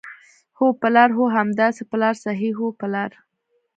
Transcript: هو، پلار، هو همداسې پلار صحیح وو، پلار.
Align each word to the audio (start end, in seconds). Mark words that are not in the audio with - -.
هو، 0.57 0.67
پلار، 0.81 1.09
هو 1.17 1.25
همداسې 1.37 1.81
پلار 1.91 2.15
صحیح 2.25 2.53
وو، 2.57 2.77
پلار. 2.79 3.11